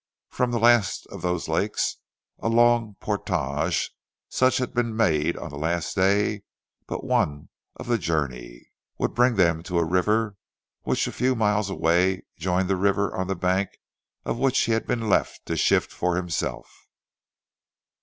[0.31, 1.97] From the last of those lakes
[2.39, 3.91] a long portage,
[4.29, 6.41] such as had been made on the last day
[6.87, 10.37] but one of the journey, would bring them to a river
[10.81, 13.77] which a few miles away joined the river on the bank
[14.25, 16.87] of which he had been left to shift for himself.